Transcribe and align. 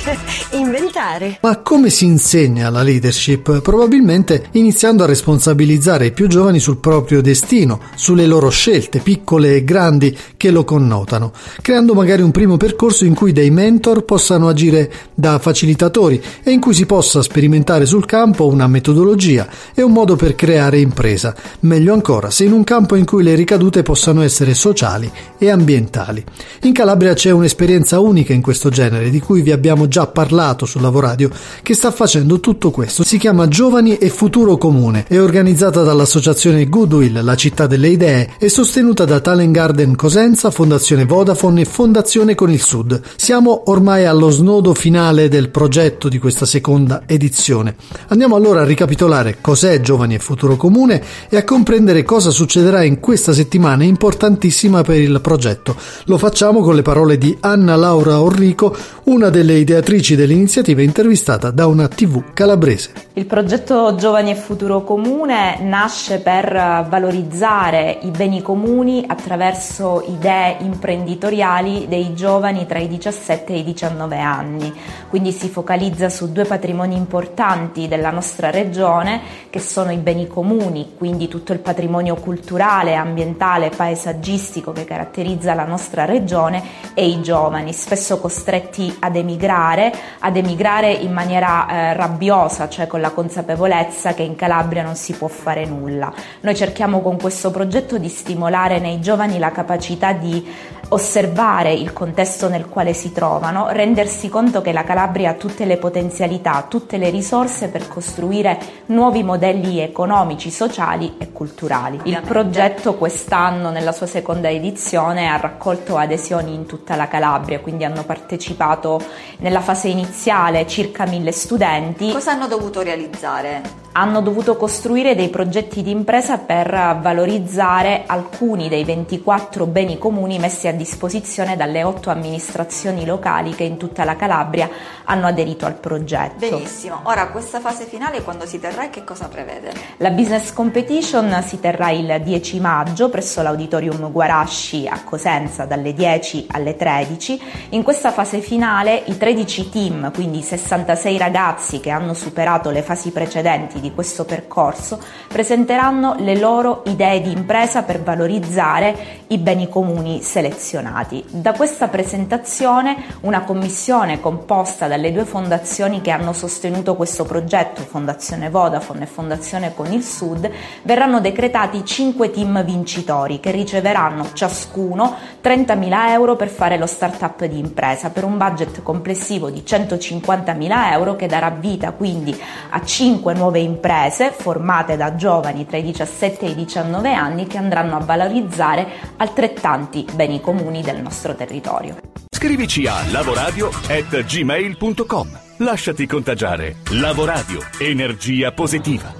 inventare. 0.52 1.38
Ma 1.42 1.58
come 1.58 1.90
si 1.90 2.04
insegna 2.04 2.70
la 2.70 2.82
leadership? 2.82 3.60
Probabilmente 3.60 4.48
iniziando 4.52 5.04
a 5.04 5.06
responsabilizzare 5.06 6.06
i 6.06 6.12
più 6.12 6.26
giovani 6.26 6.58
sul 6.58 6.78
proprio 6.78 7.20
destino, 7.20 7.80
sulle 7.94 8.26
loro 8.26 8.48
scelte, 8.50 9.00
piccole 9.00 9.56
e 9.56 9.64
grandi, 9.64 10.16
che 10.36 10.50
lo 10.50 10.64
connotano, 10.64 11.32
creando 11.60 11.94
magari 11.94 12.22
un 12.22 12.30
primo 12.30 12.56
percorso 12.56 13.04
in 13.04 13.14
cui 13.14 13.32
dei 13.32 13.50
mentor 13.50 14.04
possano 14.04 14.48
agire 14.48 14.90
da 15.14 15.38
facilitatori 15.38 16.22
e 16.42 16.50
in 16.50 16.60
cui 16.60 16.74
si 16.74 16.86
possa 16.86 17.22
sperimentare 17.22 17.86
sul 17.86 18.06
campo 18.06 18.46
una 18.46 18.66
metodologia 18.66 19.48
e 19.74 19.82
un 19.82 19.92
modo 19.92 20.16
per 20.16 20.34
creare 20.34 20.78
impresa, 20.78 21.34
meglio 21.60 21.92
ancora 21.92 22.30
se 22.30 22.44
in 22.44 22.52
un 22.52 22.64
campo 22.64 22.96
in 22.96 23.04
cui 23.04 23.22
le 23.22 23.34
ricadute 23.34 23.82
possano 23.82 24.22
essere 24.22 24.54
sociali 24.54 25.10
e 25.38 25.50
ambientali. 25.50 26.24
In 26.62 26.72
Calabria 26.72 27.14
c'è 27.14 27.30
un'esperienza 27.30 28.00
unica 28.00 28.32
in 28.32 28.42
questo 28.42 28.70
genere 28.70 29.10
di 29.10 29.20
cui 29.20 29.42
vi 29.42 29.52
abbiamo 29.52 29.88
già 29.90 30.06
parlato 30.06 30.64
su 30.64 30.78
Lavoradio, 30.78 31.28
che 31.62 31.74
sta 31.74 31.90
facendo 31.90 32.40
tutto 32.40 32.70
questo. 32.70 33.04
Si 33.04 33.18
chiama 33.18 33.48
Giovani 33.48 33.98
e 33.98 34.08
Futuro 34.08 34.56
Comune, 34.56 35.04
è 35.06 35.20
organizzata 35.20 35.82
dall'associazione 35.82 36.68
Goodwill, 36.68 37.22
la 37.22 37.34
città 37.34 37.66
delle 37.66 37.88
idee, 37.88 38.30
e 38.38 38.48
sostenuta 38.48 39.04
da 39.04 39.20
Talent 39.20 39.52
Garden 39.52 39.96
Cosenza, 39.96 40.50
Fondazione 40.50 41.04
Vodafone 41.04 41.62
e 41.62 41.64
Fondazione 41.66 42.34
con 42.34 42.50
il 42.50 42.62
Sud. 42.62 43.00
Siamo 43.16 43.64
ormai 43.66 44.06
allo 44.06 44.30
snodo 44.30 44.72
finale 44.72 45.28
del 45.28 45.50
progetto 45.50 46.08
di 46.08 46.18
questa 46.18 46.46
seconda 46.46 47.02
edizione. 47.06 47.74
Andiamo 48.08 48.36
allora 48.36 48.60
a 48.60 48.64
ricapitolare 48.64 49.38
cos'è 49.40 49.80
Giovani 49.80 50.14
e 50.14 50.18
Futuro 50.20 50.56
Comune 50.56 51.02
e 51.28 51.36
a 51.36 51.44
comprendere 51.44 52.04
cosa 52.04 52.30
succederà 52.30 52.84
in 52.84 53.00
questa 53.00 53.32
settimana 53.32 53.82
importantissima 53.82 54.82
per 54.82 55.00
il 55.00 55.20
progetto. 55.20 55.74
Lo 56.04 56.16
facciamo 56.16 56.62
con 56.62 56.76
le 56.76 56.82
parole 56.82 57.18
di 57.18 57.36
Anna 57.40 57.74
Laura 57.74 58.20
Orrico, 58.20 58.76
una 59.04 59.30
delle 59.30 59.58
ideatrici 59.80 60.14
dell'iniziativa 60.14 60.82
intervistata 60.82 61.50
da 61.50 61.66
una 61.66 61.88
TV 61.88 62.32
calabrese. 62.34 62.92
Il 63.14 63.26
progetto 63.26 63.94
Giovani 63.96 64.30
e 64.30 64.34
Futuro 64.34 64.84
Comune 64.84 65.58
nasce 65.62 66.18
per 66.18 66.52
valorizzare 66.88 67.98
i 68.02 68.10
beni 68.10 68.42
comuni 68.42 69.04
attraverso 69.06 70.04
idee 70.06 70.56
imprenditoriali 70.60 71.86
dei 71.88 72.14
giovani 72.14 72.66
tra 72.66 72.78
i 72.78 72.88
17 72.88 73.52
e 73.52 73.58
i 73.58 73.64
19 73.64 74.18
anni. 74.18 74.72
Quindi 75.08 75.32
si 75.32 75.48
focalizza 75.48 76.08
su 76.08 76.30
due 76.30 76.44
patrimoni 76.44 76.94
importanti 76.94 77.88
della 77.88 78.10
nostra 78.10 78.50
regione 78.50 79.20
che 79.50 79.58
sono 79.58 79.90
i 79.90 79.96
beni 79.96 80.26
comuni, 80.26 80.92
quindi 80.96 81.26
tutto 81.26 81.52
il 81.52 81.58
patrimonio 81.58 82.14
culturale, 82.14 82.94
ambientale, 82.94 83.70
paesaggistico 83.74 84.72
che 84.72 84.84
caratterizza 84.84 85.54
la 85.54 85.64
nostra 85.64 86.04
regione 86.04 86.62
e 86.94 87.08
i 87.08 87.20
giovani, 87.22 87.72
spesso 87.72 88.18
costretti 88.18 88.94
ad 89.00 89.16
emigrare, 89.16 89.69
ad 90.18 90.36
emigrare 90.36 90.90
in 90.90 91.12
maniera 91.12 91.68
eh, 91.68 91.94
rabbiosa, 91.94 92.68
cioè 92.68 92.86
con 92.86 93.00
la 93.00 93.10
consapevolezza 93.10 94.14
che 94.14 94.22
in 94.22 94.34
Calabria 94.34 94.82
non 94.82 94.96
si 94.96 95.12
può 95.12 95.28
fare 95.28 95.64
nulla. 95.64 96.12
Noi 96.40 96.56
cerchiamo 96.56 97.00
con 97.00 97.18
questo 97.18 97.50
progetto 97.50 97.98
di 97.98 98.08
stimolare 98.08 98.78
nei 98.80 99.00
giovani 99.00 99.38
la 99.38 99.52
capacità 99.52 100.12
di 100.12 100.46
osservare 100.90 101.72
il 101.72 101.92
contesto 101.92 102.48
nel 102.48 102.68
quale 102.68 102.92
si 102.92 103.12
trovano, 103.12 103.68
rendersi 103.70 104.28
conto 104.28 104.60
che 104.60 104.72
la 104.72 104.84
Calabria 104.84 105.30
ha 105.30 105.34
tutte 105.34 105.64
le 105.64 105.76
potenzialità, 105.76 106.64
tutte 106.68 106.96
le 106.96 107.10
risorse 107.10 107.68
per 107.68 107.88
costruire 107.88 108.58
nuovi 108.86 109.22
modelli 109.22 109.80
economici, 109.80 110.50
sociali 110.50 111.16
e 111.18 111.32
culturali. 111.32 112.00
Il 112.04 112.20
progetto 112.26 112.94
quest'anno, 112.94 113.70
nella 113.70 113.92
sua 113.92 114.06
seconda 114.06 114.50
edizione, 114.50 115.28
ha 115.28 115.36
raccolto 115.36 115.96
adesioni 115.96 116.54
in 116.54 116.66
tutta 116.66 116.96
la 116.96 117.08
Calabria, 117.08 117.60
quindi 117.60 117.84
hanno 117.84 118.04
partecipato 118.04 119.00
nella 119.38 119.60
fase 119.60 119.88
iniziale 119.88 120.66
circa 120.66 121.06
mille 121.06 121.32
studenti. 121.32 122.12
Cosa 122.12 122.32
hanno 122.32 122.46
dovuto 122.46 122.82
realizzare? 122.82 123.79
Hanno 123.92 124.20
dovuto 124.20 124.56
costruire 124.56 125.14
dei 125.14 125.30
progetti 125.30 125.82
di 125.82 125.90
impresa 125.90 126.38
per 126.38 126.98
valorizzare 127.00 128.04
alcuni 128.06 128.68
dei 128.68 128.84
24 128.84 129.66
beni 129.66 129.98
comuni 129.98 130.38
messi 130.38 130.68
a 130.68 130.72
disposizione 130.72 131.56
dalle 131.56 131.82
otto 131.82 132.10
amministrazioni 132.10 133.04
locali 133.04 133.54
che 133.54 133.64
in 133.64 133.76
tutta 133.76 134.04
la 134.04 134.14
Calabria 134.14 134.68
hanno 135.04 135.26
aderito 135.26 135.66
al 135.66 135.74
progetto. 135.74 136.48
Benissimo, 136.48 137.00
ora 137.02 137.28
questa 137.28 137.58
fase 137.58 137.84
finale 137.84 138.22
quando 138.22 138.46
si 138.46 138.60
terrà 138.60 138.84
e 138.84 138.90
che 138.90 139.02
cosa 139.02 139.26
prevede? 139.26 139.72
La 139.96 140.10
business 140.10 140.52
competition 140.52 141.42
si 141.44 141.58
terrà 141.58 141.90
il 141.90 142.20
10 142.22 142.60
maggio 142.60 143.08
presso 143.08 143.42
l'auditorium 143.42 144.12
Guarasci 144.12 144.86
a 144.86 145.02
Cosenza 145.02 145.64
dalle 145.64 145.92
10 145.92 146.46
alle 146.50 146.76
13. 146.76 147.42
In 147.70 147.82
questa 147.82 148.12
fase 148.12 148.38
finale 148.38 149.02
i 149.06 149.16
13 149.16 149.68
team, 149.68 150.12
quindi 150.12 150.42
66 150.42 151.18
ragazzi 151.18 151.80
che 151.80 151.90
hanno 151.90 152.14
superato 152.14 152.70
le 152.70 152.82
fasi 152.82 153.10
precedenti 153.10 153.79
di 153.80 153.92
questo 153.92 154.24
percorso 154.24 155.00
presenteranno 155.28 156.14
le 156.18 156.36
loro 156.38 156.82
idee 156.86 157.20
di 157.20 157.32
impresa 157.32 157.82
per 157.82 158.02
valorizzare 158.02 159.18
i 159.28 159.38
beni 159.38 159.68
comuni 159.68 160.22
selezionati. 160.22 161.24
Da 161.28 161.52
questa 161.52 161.88
presentazione 161.88 162.96
una 163.20 163.42
commissione 163.42 164.20
composta 164.20 164.86
dalle 164.86 165.12
due 165.12 165.24
fondazioni 165.24 166.00
che 166.00 166.10
hanno 166.10 166.32
sostenuto 166.32 166.96
questo 166.96 167.24
progetto, 167.24 167.82
Fondazione 167.82 168.50
Vodafone 168.50 169.04
e 169.04 169.06
Fondazione 169.06 169.74
Con 169.74 169.92
il 169.92 170.02
Sud, 170.02 170.50
verranno 170.82 171.20
decretati 171.20 171.84
5 171.84 172.30
team 172.30 172.64
vincitori 172.64 173.40
che 173.40 173.50
riceveranno 173.50 174.32
ciascuno 174.32 175.14
30.000 175.42 176.08
euro 176.10 176.36
per 176.36 176.48
fare 176.48 176.76
lo 176.76 176.86
start-up 176.86 177.44
di 177.44 177.58
impresa 177.58 178.10
per 178.10 178.24
un 178.24 178.36
budget 178.36 178.82
complessivo 178.82 179.50
di 179.50 179.62
150.000 179.64 180.92
euro 180.92 181.16
che 181.16 181.26
darà 181.26 181.50
vita 181.50 181.92
quindi 181.92 182.38
a 182.70 182.84
5 182.84 183.34
nuove 183.34 183.60
imprese 183.60 183.69
imprese 183.70 184.32
formate 184.32 184.96
da 184.96 185.14
giovani 185.14 185.64
tra 185.66 185.76
i 185.78 185.82
17 185.82 186.46
e 186.46 186.50
i 186.50 186.54
19 186.54 187.14
anni 187.14 187.46
che 187.46 187.56
andranno 187.56 187.96
a 187.96 188.00
valorizzare 188.00 188.86
altrettanti 189.16 190.04
beni 190.14 190.40
comuni 190.40 190.82
del 190.82 191.00
nostro 191.00 191.34
territorio. 191.34 191.96
Scrivici 192.28 192.86
a 192.86 192.96
lavoradio@gmail.com. 193.10 195.38
Lasciati 195.58 196.06
contagiare. 196.06 196.76
Lavoradio, 196.92 197.60
energia 197.78 198.52
positiva. 198.52 199.08